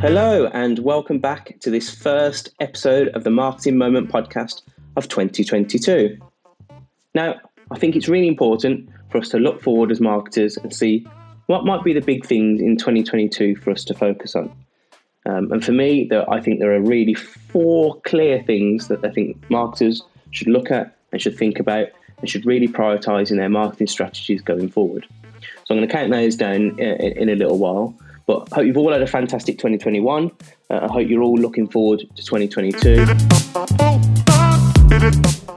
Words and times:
Hello, 0.00 0.50
and 0.52 0.80
welcome 0.80 1.20
back 1.20 1.60
to 1.60 1.70
this 1.70 1.94
first 1.94 2.48
episode 2.58 3.06
of 3.08 3.22
the 3.22 3.30
Marketing 3.30 3.78
Moment 3.78 4.10
podcast 4.10 4.62
of 4.96 5.06
2022. 5.06 6.18
Now, 7.14 7.36
I 7.70 7.78
think 7.78 7.94
it's 7.94 8.08
really 8.08 8.26
important 8.26 8.88
for 9.10 9.18
us 9.18 9.28
to 9.28 9.38
look 9.38 9.62
forward 9.62 9.92
as 9.92 10.00
marketers 10.00 10.56
and 10.56 10.74
see 10.74 11.06
what 11.46 11.64
might 11.64 11.84
be 11.84 11.92
the 11.92 12.00
big 12.00 12.26
things 12.26 12.60
in 12.60 12.78
2022 12.78 13.54
for 13.54 13.70
us 13.70 13.84
to 13.84 13.94
focus 13.94 14.34
on. 14.34 14.52
Um, 15.26 15.52
and 15.52 15.64
for 15.64 15.70
me, 15.70 16.08
there, 16.10 16.28
I 16.28 16.40
think 16.40 16.58
there 16.58 16.74
are 16.74 16.80
really 16.80 17.14
four 17.14 18.00
clear 18.00 18.42
things 18.42 18.88
that 18.88 19.04
I 19.04 19.10
think 19.10 19.48
marketers 19.50 20.02
should 20.32 20.48
look 20.48 20.72
at 20.72 20.96
and 21.12 21.22
should 21.22 21.38
think 21.38 21.60
about 21.60 21.90
and 22.24 22.30
should 22.30 22.46
really 22.46 22.66
prioritize 22.66 23.30
in 23.30 23.36
their 23.36 23.50
marketing 23.50 23.86
strategies 23.86 24.40
going 24.40 24.70
forward. 24.70 25.06
So 25.66 25.74
I'm 25.74 25.76
going 25.76 25.86
to 25.86 25.92
count 25.92 26.10
those 26.10 26.36
down 26.36 26.80
in, 26.80 27.18
in 27.18 27.28
a 27.28 27.34
little 27.34 27.58
while. 27.58 27.94
But 28.24 28.48
I 28.50 28.54
hope 28.54 28.66
you've 28.66 28.78
all 28.78 28.90
had 28.90 29.02
a 29.02 29.06
fantastic 29.06 29.58
2021. 29.58 30.30
Uh, 30.70 30.80
I 30.88 30.90
hope 30.90 31.06
you're 31.06 31.22
all 31.22 31.36
looking 31.36 31.68
forward 31.68 32.00
to 32.00 32.24
2022. 32.24 33.04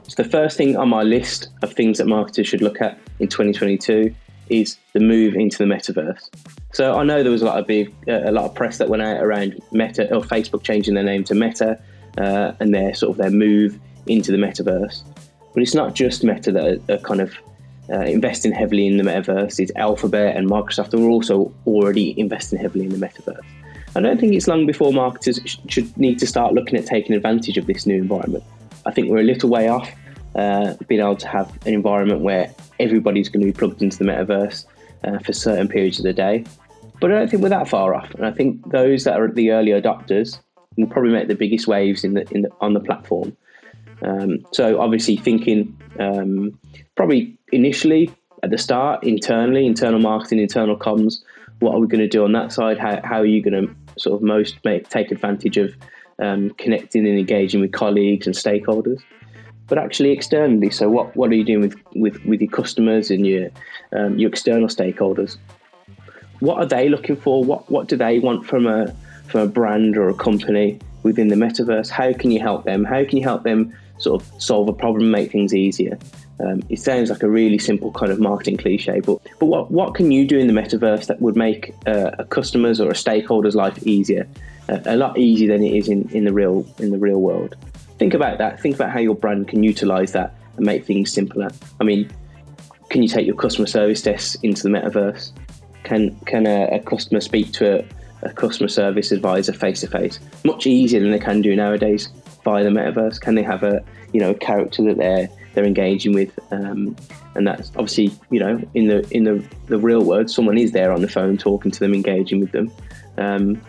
So 0.08 0.22
the 0.22 0.28
first 0.30 0.58
thing 0.58 0.76
on 0.76 0.90
my 0.90 1.02
list 1.02 1.48
of 1.62 1.72
things 1.72 1.96
that 1.96 2.06
marketers 2.06 2.46
should 2.46 2.60
look 2.60 2.82
at 2.82 2.98
in 3.18 3.28
2022 3.28 4.14
is 4.50 4.76
the 4.92 5.00
move 5.00 5.36
into 5.36 5.56
the 5.56 5.64
metaverse. 5.64 6.28
So 6.74 6.98
I 6.98 7.02
know 7.02 7.22
there 7.22 7.32
was 7.32 7.40
a 7.40 7.46
lot 7.46 7.58
of 7.58 7.66
big, 7.66 7.94
uh, 8.06 8.28
a 8.28 8.32
lot 8.32 8.44
of 8.44 8.54
press 8.54 8.76
that 8.76 8.90
went 8.90 9.02
out 9.02 9.22
around 9.22 9.58
Meta 9.72 10.14
or 10.14 10.20
Facebook 10.20 10.64
changing 10.64 10.92
their 10.92 11.04
name 11.04 11.24
to 11.24 11.34
Meta 11.34 11.80
uh, 12.18 12.52
and 12.60 12.74
their 12.74 12.92
sort 12.92 13.12
of 13.12 13.16
their 13.16 13.30
move 13.30 13.78
into 14.06 14.30
the 14.32 14.36
metaverse. 14.36 15.02
But 15.58 15.64
it's 15.64 15.74
not 15.74 15.92
just 15.92 16.22
Meta 16.22 16.52
that 16.52 16.64
are, 16.88 16.94
are 16.94 16.98
kind 16.98 17.20
of 17.20 17.34
uh, 17.90 18.02
investing 18.02 18.52
heavily 18.52 18.86
in 18.86 18.96
the 18.96 19.02
metaverse. 19.02 19.58
It's 19.58 19.72
Alphabet 19.74 20.36
and 20.36 20.48
Microsoft 20.48 20.94
are 20.94 21.02
also 21.10 21.52
already 21.66 22.14
investing 22.16 22.60
heavily 22.60 22.84
in 22.84 22.90
the 22.90 23.04
metaverse. 23.04 23.44
I 23.96 24.00
don't 24.00 24.20
think 24.20 24.34
it's 24.34 24.46
long 24.46 24.66
before 24.66 24.92
marketers 24.92 25.40
sh- 25.44 25.56
should 25.66 25.98
need 25.98 26.20
to 26.20 26.28
start 26.28 26.54
looking 26.54 26.78
at 26.78 26.86
taking 26.86 27.16
advantage 27.16 27.58
of 27.58 27.66
this 27.66 27.86
new 27.86 27.96
environment. 27.96 28.44
I 28.86 28.92
think 28.92 29.10
we're 29.10 29.18
a 29.18 29.24
little 29.24 29.50
way 29.50 29.66
off 29.66 29.90
uh, 30.36 30.74
being 30.86 31.00
able 31.00 31.16
to 31.16 31.26
have 31.26 31.50
an 31.66 31.74
environment 31.74 32.20
where 32.20 32.54
everybody's 32.78 33.28
going 33.28 33.44
to 33.44 33.52
be 33.52 33.58
plugged 33.58 33.82
into 33.82 33.98
the 33.98 34.04
metaverse 34.04 34.64
uh, 35.02 35.18
for 35.18 35.32
certain 35.32 35.66
periods 35.66 35.98
of 35.98 36.04
the 36.04 36.12
day. 36.12 36.44
But 37.00 37.10
I 37.10 37.18
don't 37.18 37.28
think 37.28 37.42
we're 37.42 37.48
that 37.48 37.66
far 37.66 37.96
off, 37.96 38.14
and 38.14 38.24
I 38.24 38.30
think 38.30 38.70
those 38.70 39.02
that 39.02 39.18
are 39.18 39.26
the 39.26 39.50
early 39.50 39.72
adopters 39.72 40.38
will 40.76 40.86
probably 40.86 41.10
make 41.10 41.26
the 41.26 41.34
biggest 41.34 41.66
waves 41.66 42.04
in 42.04 42.14
the, 42.14 42.30
in 42.30 42.42
the 42.42 42.50
on 42.60 42.74
the 42.74 42.80
platform. 42.80 43.36
Um, 44.02 44.44
so 44.52 44.80
obviously 44.80 45.16
thinking 45.16 45.76
um, 45.98 46.58
probably 46.96 47.36
initially 47.52 48.10
at 48.42 48.50
the 48.50 48.58
start 48.58 49.04
internally, 49.04 49.66
internal 49.66 49.98
marketing, 49.98 50.38
internal 50.38 50.76
comms. 50.76 51.20
What 51.60 51.74
are 51.74 51.80
we 51.80 51.88
going 51.88 52.00
to 52.00 52.08
do 52.08 52.24
on 52.24 52.32
that 52.32 52.52
side? 52.52 52.78
How, 52.78 53.00
how 53.02 53.18
are 53.18 53.26
you 53.26 53.42
going 53.42 53.66
to 53.66 54.00
sort 54.00 54.14
of 54.16 54.22
most 54.22 54.56
make, 54.64 54.88
take 54.88 55.10
advantage 55.10 55.56
of 55.56 55.74
um, 56.20 56.50
connecting 56.50 57.06
and 57.06 57.18
engaging 57.18 57.60
with 57.60 57.72
colleagues 57.72 58.26
and 58.26 58.36
stakeholders? 58.36 59.02
But 59.66 59.78
actually 59.78 60.12
externally, 60.12 60.70
so 60.70 60.88
what, 60.88 61.14
what 61.16 61.30
are 61.30 61.34
you 61.34 61.44
doing 61.44 61.60
with, 61.60 61.76
with, 61.94 62.24
with 62.24 62.40
your 62.40 62.50
customers 62.50 63.10
and 63.10 63.26
your 63.26 63.50
um, 63.92 64.18
your 64.18 64.30
external 64.30 64.68
stakeholders? 64.68 65.36
What 66.40 66.58
are 66.58 66.66
they 66.66 66.88
looking 66.88 67.16
for? 67.16 67.44
What 67.44 67.70
what 67.70 67.86
do 67.88 67.96
they 67.96 68.18
want 68.18 68.46
from 68.46 68.66
a 68.66 68.94
from 69.26 69.42
a 69.42 69.46
brand 69.46 69.96
or 69.98 70.08
a 70.08 70.14
company 70.14 70.78
within 71.08 71.28
the 71.28 71.36
metaverse? 71.36 71.88
How 71.88 72.12
can 72.12 72.30
you 72.30 72.40
help 72.40 72.64
them? 72.64 72.84
How 72.84 73.02
can 73.04 73.18
you 73.18 73.24
help 73.24 73.42
them 73.42 73.74
sort 73.98 74.22
of 74.22 74.42
solve 74.42 74.68
a 74.68 74.72
problem, 74.72 75.10
make 75.10 75.32
things 75.32 75.54
easier? 75.54 75.98
Um, 76.40 76.62
it 76.68 76.78
sounds 76.78 77.10
like 77.10 77.24
a 77.24 77.28
really 77.28 77.58
simple 77.58 77.90
kind 77.90 78.12
of 78.12 78.20
marketing 78.20 78.58
cliche, 78.58 79.00
but 79.00 79.18
but 79.40 79.46
what 79.46 79.72
what 79.72 79.94
can 79.94 80.12
you 80.12 80.24
do 80.24 80.38
in 80.38 80.46
the 80.46 80.52
metaverse 80.52 81.06
that 81.06 81.20
would 81.20 81.36
make 81.36 81.74
uh, 81.86 82.12
a 82.18 82.24
customer's 82.24 82.80
or 82.80 82.90
a 82.90 82.94
stakeholder's 82.94 83.56
life 83.56 83.76
easier, 83.84 84.28
uh, 84.68 84.78
a 84.84 84.96
lot 84.96 85.18
easier 85.18 85.48
than 85.52 85.64
it 85.64 85.74
is 85.74 85.88
in, 85.88 86.08
in 86.10 86.24
the 86.24 86.32
real 86.32 86.64
in 86.78 86.90
the 86.90 86.98
real 86.98 87.20
world? 87.20 87.56
Think 87.98 88.14
about 88.14 88.38
that. 88.38 88.60
Think 88.60 88.76
about 88.76 88.90
how 88.90 89.00
your 89.00 89.16
brand 89.16 89.48
can 89.48 89.64
utilize 89.64 90.12
that 90.12 90.32
and 90.56 90.64
make 90.64 90.84
things 90.84 91.12
simpler. 91.12 91.50
I 91.80 91.84
mean, 91.84 92.08
can 92.88 93.02
you 93.02 93.08
take 93.08 93.26
your 93.26 93.34
customer 93.34 93.66
service 93.66 94.02
desk 94.02 94.38
into 94.44 94.62
the 94.62 94.68
metaverse? 94.68 95.32
Can 95.82 96.14
can 96.26 96.46
a, 96.46 96.68
a 96.76 96.78
customer 96.78 97.20
speak 97.20 97.52
to 97.54 97.80
a, 97.80 97.84
a 98.22 98.32
customer 98.32 98.68
service 98.68 99.12
advisor 99.12 99.52
face 99.52 99.80
to 99.80 99.86
face? 99.86 100.18
Much 100.44 100.66
easier 100.66 101.00
than 101.00 101.10
they 101.10 101.18
can 101.18 101.40
do 101.40 101.54
nowadays 101.54 102.08
via 102.44 102.64
the 102.64 102.70
metaverse. 102.70 103.20
Can 103.20 103.34
they 103.34 103.42
have 103.42 103.62
a 103.62 103.82
you 104.12 104.20
know 104.20 104.30
a 104.30 104.34
character 104.34 104.82
that 104.84 104.96
they're 104.96 105.28
they're 105.54 105.64
engaging 105.64 106.14
with, 106.14 106.38
um, 106.52 106.96
and 107.34 107.46
that's 107.46 107.70
obviously 107.70 108.12
you 108.30 108.40
know 108.40 108.60
in 108.74 108.86
the 108.86 109.06
in 109.10 109.24
the, 109.24 109.44
the 109.66 109.78
real 109.78 110.04
world, 110.04 110.30
someone 110.30 110.58
is 110.58 110.72
there 110.72 110.92
on 110.92 111.02
the 111.02 111.08
phone 111.08 111.36
talking 111.36 111.70
to 111.70 111.80
them, 111.80 111.94
engaging 111.94 112.40
with 112.40 112.52
them. 112.52 112.70
Um, 113.16 113.60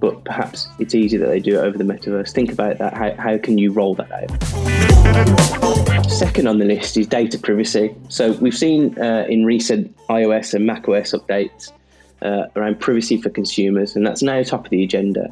but 0.00 0.24
perhaps 0.24 0.68
it's 0.78 0.94
easier 0.94 1.18
that 1.20 1.26
they 1.26 1.40
do 1.40 1.58
it 1.58 1.62
over 1.62 1.76
the 1.76 1.84
metaverse. 1.84 2.32
Think 2.32 2.52
about 2.52 2.78
that. 2.78 2.94
How, 2.94 3.14
how 3.16 3.36
can 3.38 3.58
you 3.58 3.72
roll 3.72 3.96
that 3.96 4.12
out? 4.12 4.30
Second 6.08 6.46
on 6.46 6.58
the 6.58 6.64
list 6.64 6.96
is 6.96 7.06
data 7.06 7.36
privacy. 7.38 7.94
So 8.08 8.32
we've 8.34 8.56
seen 8.56 8.96
uh, 9.00 9.26
in 9.28 9.44
recent 9.44 9.96
iOS 10.08 10.54
and 10.54 10.64
macOS 10.66 11.12
updates 11.12 11.72
uh, 12.22 12.46
around 12.56 12.80
privacy 12.80 13.20
for 13.20 13.30
consumers, 13.30 13.94
and 13.96 14.06
that's 14.06 14.22
now 14.22 14.42
top 14.42 14.64
of 14.64 14.70
the 14.70 14.82
agenda. 14.82 15.28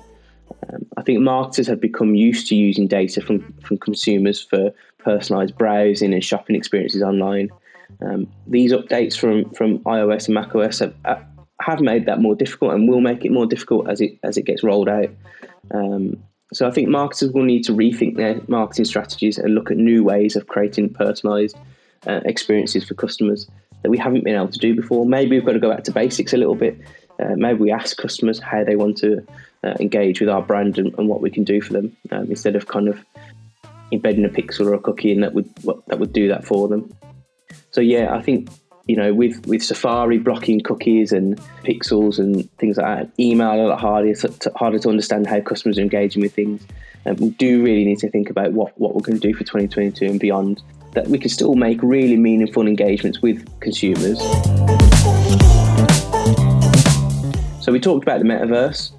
Um, 0.72 0.86
I 0.96 1.02
think 1.02 1.20
marketers 1.20 1.66
have 1.66 1.80
become 1.80 2.14
used 2.14 2.48
to 2.48 2.54
using 2.54 2.86
data 2.86 3.20
from, 3.20 3.52
from 3.62 3.78
consumers 3.78 4.42
for 4.42 4.72
personalized 4.98 5.56
browsing 5.56 6.12
and 6.12 6.24
shopping 6.24 6.56
experiences 6.56 7.02
online. 7.02 7.50
Um, 8.00 8.28
these 8.46 8.72
updates 8.72 9.16
from, 9.16 9.50
from 9.50 9.78
iOS 9.80 10.26
and 10.26 10.34
macOS 10.34 10.80
have, 10.80 10.94
have 11.60 11.80
made 11.80 12.06
that 12.06 12.20
more 12.20 12.34
difficult 12.34 12.74
and 12.74 12.88
will 12.88 13.00
make 13.00 13.24
it 13.24 13.32
more 13.32 13.46
difficult 13.46 13.88
as 13.88 14.00
it 14.00 14.18
as 14.22 14.36
it 14.36 14.42
gets 14.42 14.62
rolled 14.62 14.88
out. 14.88 15.10
Um, 15.72 16.22
so 16.52 16.68
I 16.68 16.70
think 16.70 16.88
marketers 16.88 17.32
will 17.32 17.42
need 17.42 17.64
to 17.64 17.72
rethink 17.72 18.16
their 18.16 18.40
marketing 18.46 18.84
strategies 18.84 19.38
and 19.38 19.54
look 19.54 19.70
at 19.70 19.76
new 19.76 20.04
ways 20.04 20.36
of 20.36 20.46
creating 20.46 20.94
personalized 20.94 21.56
uh, 22.06 22.20
experiences 22.24 22.84
for 22.84 22.94
customers 22.94 23.48
that 23.86 23.90
we 23.90 23.98
haven't 23.98 24.24
been 24.24 24.34
able 24.34 24.48
to 24.48 24.58
do 24.58 24.74
before. 24.74 25.06
Maybe 25.06 25.36
we've 25.36 25.46
got 25.46 25.52
to 25.52 25.60
go 25.60 25.70
back 25.70 25.84
to 25.84 25.92
basics 25.92 26.32
a 26.32 26.36
little 26.36 26.56
bit. 26.56 26.76
Uh, 27.20 27.36
maybe 27.36 27.60
we 27.60 27.70
ask 27.70 27.96
customers 27.96 28.40
how 28.40 28.64
they 28.64 28.74
want 28.74 28.98
to 28.98 29.24
uh, 29.62 29.74
engage 29.78 30.18
with 30.18 30.28
our 30.28 30.42
brand 30.42 30.76
and, 30.76 30.92
and, 30.98 31.08
what 31.08 31.20
we 31.20 31.30
can 31.30 31.44
do 31.44 31.60
for 31.60 31.72
them 31.72 31.96
um, 32.10 32.24
instead 32.24 32.56
of 32.56 32.66
kind 32.66 32.88
of 32.88 32.98
embedding 33.92 34.24
a 34.24 34.28
pixel 34.28 34.66
or 34.66 34.74
a 34.74 34.80
cookie 34.80 35.12
and 35.12 35.22
that 35.22 35.34
would 35.34 35.48
that 35.86 36.00
would 36.00 36.12
do 36.12 36.26
that 36.26 36.44
for 36.44 36.66
them. 36.66 36.92
So 37.70 37.80
yeah, 37.80 38.12
I 38.12 38.22
think 38.22 38.50
you 38.88 38.96
know 38.96 39.14
with 39.14 39.46
with 39.46 39.62
Safari 39.62 40.18
blocking 40.18 40.62
cookies 40.62 41.12
and 41.12 41.38
pixels 41.62 42.18
and 42.18 42.50
things 42.58 42.78
like 42.78 42.86
that, 42.86 43.22
email 43.22 43.52
a 43.52 43.68
lot 43.68 43.80
harder 43.80 44.12
to, 44.14 44.52
harder 44.56 44.80
to 44.80 44.88
understand 44.88 45.28
how 45.28 45.40
customers 45.40 45.78
are 45.78 45.82
engaging 45.82 46.22
with 46.22 46.34
things. 46.34 46.66
We 47.18 47.30
do 47.30 47.62
really 47.62 47.84
need 47.84 48.00
to 48.00 48.10
think 48.10 48.30
about 48.30 48.50
what 48.50 48.76
what 48.80 48.96
we're 48.96 49.02
going 49.02 49.20
to 49.20 49.28
do 49.28 49.32
for 49.32 49.44
2022 49.44 50.06
and 50.06 50.18
beyond. 50.18 50.60
That 50.96 51.06
we 51.06 51.18
can 51.18 51.30
still 51.30 51.54
make 51.54 51.80
really 51.82 52.16
meaningful 52.16 52.66
engagements 52.66 53.22
with 53.22 53.48
consumers. 53.60 54.18
So 57.62 57.70
we 57.70 57.78
talked 57.78 58.02
about 58.02 58.18
the 58.18 58.26
metaverse, 58.26 58.90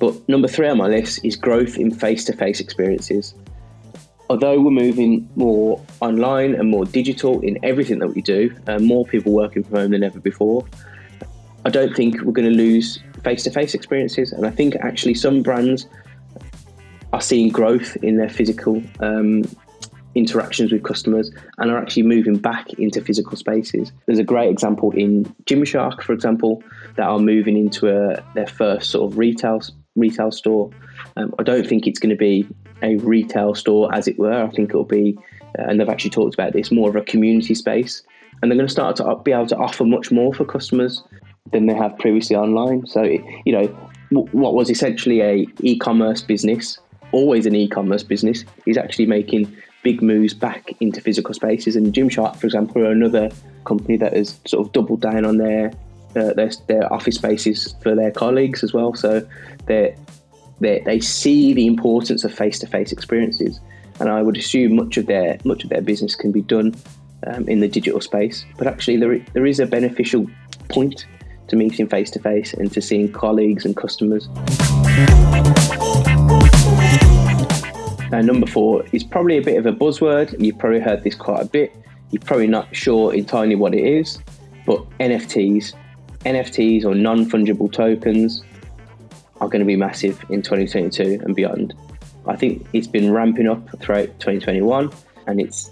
but 0.00 0.28
number 0.28 0.48
three 0.48 0.68
on 0.68 0.78
my 0.78 0.88
list 0.88 1.24
is 1.24 1.36
growth 1.36 1.78
in 1.78 1.92
face-to-face 1.92 2.58
experiences 2.58 3.34
although 4.30 4.60
we're 4.60 4.70
moving 4.70 5.28
more 5.36 5.82
online 6.00 6.54
and 6.54 6.68
more 6.68 6.84
digital 6.84 7.40
in 7.40 7.58
everything 7.62 7.98
that 8.00 8.08
we 8.08 8.22
do, 8.22 8.54
and 8.66 8.84
more 8.84 9.04
people 9.04 9.32
working 9.32 9.64
from 9.64 9.76
home 9.76 9.90
than 9.90 10.02
ever 10.02 10.20
before, 10.20 10.66
I 11.64 11.70
don't 11.70 11.94
think 11.94 12.20
we're 12.22 12.32
going 12.32 12.48
to 12.48 12.56
lose 12.56 13.00
face 13.24 13.42
to 13.44 13.50
face 13.50 13.74
experiences. 13.74 14.32
And 14.32 14.46
I 14.46 14.50
think 14.50 14.76
actually 14.76 15.14
some 15.14 15.42
brands 15.42 15.86
are 17.12 17.20
seeing 17.20 17.48
growth 17.48 17.96
in 17.96 18.16
their 18.16 18.28
physical 18.28 18.82
um, 19.00 19.44
interactions 20.18 20.72
with 20.72 20.82
customers 20.82 21.30
and 21.58 21.70
are 21.70 21.78
actually 21.78 22.02
moving 22.02 22.36
back 22.36 22.72
into 22.74 23.00
physical 23.00 23.36
spaces. 23.36 23.92
There's 24.06 24.18
a 24.18 24.24
great 24.24 24.50
example 24.50 24.90
in 24.92 25.24
Gymshark, 25.44 26.02
for 26.02 26.12
example, 26.12 26.62
that 26.96 27.06
are 27.06 27.18
moving 27.18 27.56
into 27.56 27.88
a, 27.88 28.22
their 28.34 28.46
first 28.46 28.90
sort 28.90 29.10
of 29.10 29.18
retail 29.18 29.60
retail 29.96 30.30
store. 30.30 30.70
Um, 31.16 31.34
I 31.38 31.42
don't 31.42 31.66
think 31.66 31.86
it's 31.86 31.98
going 31.98 32.10
to 32.10 32.16
be 32.16 32.46
a 32.82 32.96
retail 32.96 33.54
store, 33.54 33.92
as 33.94 34.06
it 34.06 34.18
were. 34.18 34.42
I 34.44 34.50
think 34.50 34.70
it'll 34.70 34.84
be, 34.84 35.18
uh, 35.58 35.62
and 35.66 35.80
they've 35.80 35.88
actually 35.88 36.10
talked 36.10 36.34
about 36.34 36.52
this, 36.52 36.70
more 36.70 36.88
of 36.88 36.96
a 36.96 37.02
community 37.02 37.54
space. 37.54 38.02
And 38.40 38.50
they're 38.50 38.56
going 38.56 38.68
to 38.68 38.72
start 38.72 38.96
to 38.96 39.16
be 39.24 39.32
able 39.32 39.46
to 39.48 39.56
offer 39.56 39.84
much 39.84 40.12
more 40.12 40.32
for 40.32 40.44
customers 40.44 41.02
than 41.52 41.66
they 41.66 41.74
have 41.74 41.98
previously 41.98 42.36
online. 42.36 42.86
So, 42.86 43.02
you 43.02 43.52
know, 43.52 43.66
what 44.10 44.54
was 44.54 44.70
essentially 44.70 45.20
a 45.20 45.46
e-commerce 45.60 46.22
business, 46.22 46.78
always 47.10 47.46
an 47.46 47.56
e-commerce 47.56 48.04
business, 48.04 48.44
is 48.66 48.76
actually 48.76 49.06
making 49.06 49.52
big 49.88 50.02
moves 50.02 50.34
back 50.34 50.64
into 50.80 51.00
physical 51.00 51.32
spaces. 51.32 51.74
And 51.76 51.94
Gymshark, 51.96 52.36
for 52.36 52.46
example, 52.46 52.82
are 52.86 52.92
another 53.00 53.30
company 53.64 53.96
that 54.02 54.12
has 54.12 54.38
sort 54.46 54.60
of 54.66 54.72
doubled 54.76 55.00
down 55.00 55.24
on 55.24 55.38
their 55.38 55.72
uh, 56.16 56.32
their, 56.38 56.50
their 56.66 56.92
office 56.92 57.16
spaces 57.22 57.74
for 57.82 57.94
their 57.94 58.10
colleagues 58.10 58.62
as 58.62 58.72
well. 58.76 58.94
So 58.94 59.10
they, 59.66 59.94
they 60.60 61.00
see 61.00 61.54
the 61.54 61.66
importance 61.66 62.22
of 62.26 62.34
face-to-face 62.34 62.92
experiences, 62.92 63.60
and 64.00 64.08
I 64.08 64.20
would 64.22 64.36
assume 64.36 64.76
much 64.76 64.98
of 65.00 65.06
their 65.06 65.38
much 65.44 65.64
of 65.64 65.70
their 65.70 65.84
business 65.90 66.14
can 66.22 66.32
be 66.32 66.42
done 66.42 66.74
um, 67.26 67.48
in 67.48 67.60
the 67.60 67.68
digital 67.68 68.02
space. 68.10 68.44
But 68.58 68.66
actually, 68.66 68.98
there 69.02 69.18
there 69.34 69.46
is 69.46 69.58
a 69.60 69.66
beneficial 69.66 70.26
point 70.68 71.06
to 71.48 71.56
meeting 71.56 71.88
face 71.88 72.10
to 72.10 72.20
face 72.20 72.52
and 72.52 72.70
to 72.72 72.80
seeing 72.80 73.10
colleagues 73.12 73.64
and 73.64 73.74
customers. 73.84 74.28
Now, 78.18 78.24
number 78.24 78.48
four 78.48 78.84
is 78.90 79.04
probably 79.04 79.38
a 79.38 79.42
bit 79.42 79.58
of 79.58 79.66
a 79.66 79.70
buzzword. 79.70 80.34
You've 80.44 80.58
probably 80.58 80.80
heard 80.80 81.04
this 81.04 81.14
quite 81.14 81.40
a 81.40 81.44
bit. 81.44 81.72
You're 82.10 82.20
probably 82.20 82.48
not 82.48 82.74
sure 82.74 83.14
entirely 83.14 83.54
what 83.54 83.76
it 83.76 83.84
is, 83.84 84.18
but 84.66 84.84
NFTs, 84.98 85.72
NFTs 86.24 86.84
or 86.84 86.96
non 86.96 87.26
fungible 87.30 87.72
tokens, 87.72 88.42
are 89.40 89.46
going 89.46 89.60
to 89.60 89.64
be 89.64 89.76
massive 89.76 90.20
in 90.30 90.42
2022 90.42 91.20
and 91.22 91.36
beyond. 91.36 91.74
I 92.26 92.34
think 92.34 92.66
it's 92.72 92.88
been 92.88 93.12
ramping 93.12 93.46
up 93.46 93.62
throughout 93.78 94.06
2021, 94.18 94.90
and 95.28 95.40
it's, 95.40 95.70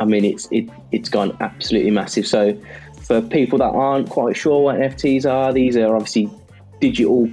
I 0.00 0.06
mean, 0.06 0.24
it's 0.24 0.48
it, 0.52 0.70
it's 0.90 1.10
gone 1.10 1.36
absolutely 1.40 1.90
massive. 1.90 2.26
So, 2.26 2.58
for 3.02 3.20
people 3.20 3.58
that 3.58 3.72
aren't 3.74 4.08
quite 4.08 4.38
sure 4.38 4.62
what 4.62 4.76
NFTs 4.76 5.30
are, 5.30 5.52
these 5.52 5.76
are 5.76 5.94
obviously 5.94 6.30
digital 6.80 7.30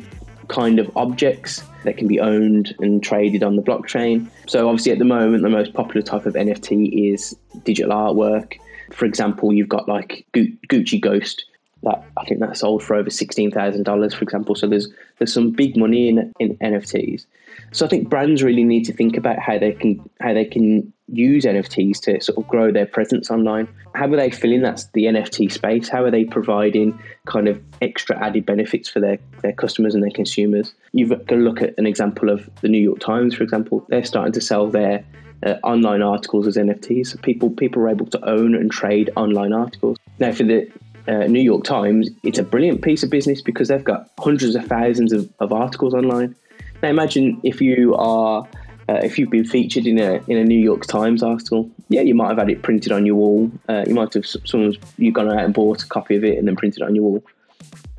kind 0.50 0.80
of 0.80 0.92
objects 0.98 1.64
that 1.86 1.98
can 1.98 2.08
be 2.08 2.20
owned 2.20 2.76
and 2.80 3.02
traded 3.02 3.44
on 3.44 3.56
the 3.56 3.62
blockchain. 3.62 4.28
So, 4.48 4.68
obviously, 4.68 4.92
at 4.92 5.00
the 5.00 5.06
moment, 5.06 5.44
the 5.44 5.50
most 5.50 5.74
popular 5.74 6.02
type 6.02 6.26
of 6.26 6.34
NFT 6.34 7.14
is 7.14 7.36
digital 7.64 7.92
artwork. 7.92 8.58
For 8.92 9.06
example, 9.06 9.54
you've 9.54 9.70
got 9.70 9.88
like 9.88 10.26
Gucci 10.34 11.00
Ghost. 11.00 11.46
That 11.84 12.04
I 12.18 12.26
think 12.26 12.42
that 12.42 12.58
sold 12.58 12.84
for 12.84 12.96
over 12.96 13.10
sixteen 13.10 13.52
thousand 13.52 13.84
dollars, 13.84 14.14
for 14.14 14.24
example. 14.24 14.54
So 14.54 14.68
there's 14.68 14.90
there's 15.18 15.34
some 15.34 15.52
big 15.52 15.78
money 15.78 16.10
in 16.10 16.34
in 16.40 16.58
NFTs. 16.58 17.26
So 17.72 17.86
I 17.86 17.90
think 17.90 18.10
brands 18.10 18.44
really 18.44 18.66
need 18.66 18.84
to 18.86 18.94
think 18.94 19.16
about 19.16 19.40
how 19.40 19.58
they 19.58 19.72
can 19.72 20.10
how 20.20 20.34
they 20.34 20.44
can 20.44 20.92
use 21.12 21.46
NFTs 21.46 22.00
to 22.02 22.22
sort 22.22 22.38
of 22.38 22.48
grow 22.48 22.72
their 22.72 22.86
presence 22.86 23.30
online. 23.30 23.68
How 23.96 24.06
are 24.12 24.16
they 24.16 24.30
filling 24.30 24.62
that 24.62 24.86
the 24.94 25.06
NFT 25.06 25.52
space? 25.52 25.90
How 25.90 26.04
are 26.04 26.12
they 26.12 26.26
providing 26.26 27.00
kind 27.26 27.48
of 27.48 27.62
extra 27.82 28.18
added 28.18 28.46
benefits 28.46 28.90
for 28.90 29.00
their, 29.00 29.18
their 29.42 29.54
customers 29.54 29.94
and 29.94 30.04
their 30.04 30.12
consumers? 30.12 30.74
You've 30.94 31.10
got 31.10 31.28
to 31.28 31.36
look 31.36 31.62
at 31.62 31.74
an 31.78 31.86
example 31.86 32.30
of 32.30 32.50
the 32.62 32.68
New 32.68 32.82
York 32.82 33.00
Times, 33.00 33.36
for 33.36 33.44
example. 33.44 33.86
They're 33.90 34.04
starting 34.04 34.34
to 34.34 34.42
sell 34.42 34.68
their 34.68 35.04
uh, 35.46 35.56
online 35.64 36.02
articles 36.02 36.48
as 36.48 36.58
NFTs. 36.58 37.08
So 37.08 37.18
people 37.20 37.50
people 37.50 37.82
are 37.82 37.90
able 37.90 38.06
to 38.08 38.30
own 38.30 38.56
and 38.56 38.72
trade 38.72 39.10
online 39.16 39.54
articles. 39.54 39.98
Now, 40.20 40.32
for 40.32 40.44
the 40.44 40.70
uh, 41.08 41.28
New 41.28 41.42
York 41.42 41.64
Times, 41.64 42.10
it's 42.24 42.40
a 42.40 42.44
brilliant 42.44 42.82
piece 42.82 43.04
of 43.04 43.10
business 43.10 43.42
because 43.42 43.70
they've 43.70 43.84
got 43.84 44.10
hundreds 44.20 44.56
of 44.56 44.66
thousands 44.66 45.14
of, 45.14 45.30
of 45.40 45.52
articles 45.52 45.94
online. 45.94 46.36
Now, 46.82 46.90
imagine 46.90 47.40
if 47.44 47.62
you 47.62 47.96
are 47.96 48.48
uh, 48.90 49.00
if 49.04 49.20
you've 49.20 49.30
been 49.30 49.46
featured 49.46 49.86
in 49.86 50.00
a 50.00 50.20
in 50.28 50.38
a 50.38 50.44
New 50.44 50.60
York 50.60 50.88
Times 50.88 51.22
article, 51.22 51.70
yeah, 51.90 52.02
you 52.02 52.16
might 52.16 52.30
have 52.30 52.40
had 52.40 52.50
it 52.50 52.64
printed 52.64 52.92
on 52.92 53.06
your 53.06 53.16
wall. 53.16 53.52
Uh, 53.68 53.84
you 53.86 53.94
might 53.94 54.12
have 54.16 54.26
someone's 54.26 54.78
you've 54.98 55.14
gone 55.14 55.32
out 55.32 55.46
and 55.46 55.54
bought 55.54 55.84
a 55.84 55.88
copy 55.88 56.16
of 56.16 56.24
it 56.24 56.40
and 56.40 56.48
then 56.48 56.56
printed 56.56 56.82
it 56.82 56.86
on 56.86 56.96
your 56.96 57.04
wall. 57.04 57.24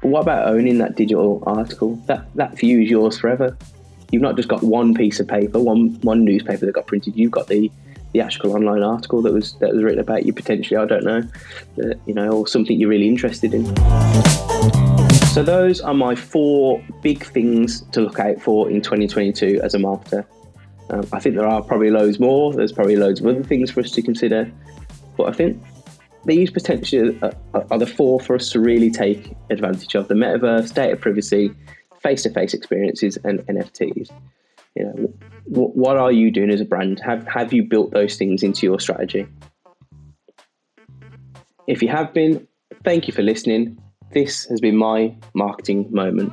But 0.03 0.09
what 0.09 0.23
about 0.23 0.49
owning 0.49 0.79
that 0.79 0.97
digital 0.97 1.45
article? 1.47 1.95
That 2.07 2.27
that 2.35 2.59
for 2.59 2.67
you 2.67 2.81
is 2.81 2.91
yours 2.91 3.19
forever. 3.19 3.57
You've 4.11 4.23
not 4.23 4.35
just 4.35 4.49
got 4.49 4.65
one 4.65 4.93
piece 4.93 5.21
of 5.21 5.29
paper, 5.29 5.61
one 5.61 5.91
one 6.01 6.25
newspaper 6.25 6.67
that 6.67 6.73
got 6.73 6.89
printed. 6.89 7.15
You've 7.15 7.31
got 7.31 7.47
the 7.47 7.71
the 8.13 8.21
actual 8.21 8.53
online 8.53 8.83
article 8.83 9.23
that 9.23 9.33
was 9.33 9.53
that 9.61 9.73
was 9.73 9.85
written 9.85 10.01
about 10.01 10.27
you 10.27 10.33
potentially. 10.33 10.77
I 10.77 10.87
don't 10.87 11.05
know, 11.05 11.23
you 12.05 12.15
know, 12.15 12.33
or 12.33 12.49
something 12.49 12.81
you're 12.81 12.89
really 12.89 13.07
interested 13.07 13.55
in. 13.55 13.65
So 15.29 15.45
those 15.45 15.81
are 15.81 15.95
my 15.95 16.17
four 16.17 16.83
big 17.01 17.25
things 17.25 17.83
to 17.93 18.01
look 18.01 18.19
out 18.19 18.43
for 18.43 18.69
in 18.69 18.83
2022 18.83 19.61
as 19.63 19.75
a 19.75 19.79
marketer. 19.79 20.27
Um, 20.91 21.07
I 21.13 21.21
think 21.21 21.37
there 21.37 21.47
are 21.47 21.63
probably 21.63 21.91
loads 21.91 22.19
more. 22.19 22.53
There's 22.53 22.73
probably 22.73 22.97
loads 22.97 23.21
of 23.21 23.27
other 23.27 23.45
things 23.45 23.71
for 23.71 23.81
us 23.81 23.93
to 23.93 24.03
consider, 24.03 24.51
but 25.17 25.29
I 25.29 25.33
think 25.33 25.63
these 26.25 26.51
potentially 26.51 27.19
are, 27.23 27.33
are 27.71 27.79
the 27.79 27.87
four 27.87 28.21
for 28.21 28.35
us 28.35 28.51
to 28.51 28.61
really 28.61 28.91
take 28.91 29.33
advantage 29.51 29.95
of: 29.95 30.09
the 30.09 30.15
metaverse, 30.15 30.75
data 30.75 30.97
privacy, 30.97 31.55
face-to-face 32.03 32.55
experiences, 32.55 33.19
and 33.25 33.41
NFTs. 33.47 34.11
You 34.75 34.85
know, 34.85 35.15
w- 35.51 35.71
what 35.71 35.97
are 35.97 36.13
you 36.13 36.31
doing 36.31 36.51
as 36.51 36.61
a 36.61 36.65
brand? 36.65 37.01
Have 37.01 37.27
have 37.29 37.53
you 37.53 37.63
built 37.63 37.93
those 37.93 38.17
things 38.17 38.43
into 38.43 38.67
your 38.67 38.81
strategy? 38.81 39.29
If 41.69 41.83
you 41.83 41.89
have 41.89 42.13
been, 42.13 42.49
thank 42.85 43.07
you 43.07 43.15
for 43.15 43.23
listening. 43.23 43.81
This 44.13 44.45
has 44.47 44.61
been 44.61 44.77
my 44.77 45.15
marketing 45.35 45.87
moment. 45.93 46.33